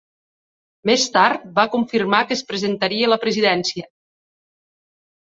[0.89, 3.85] Més tard va confirmar que es presentaria a la presidència.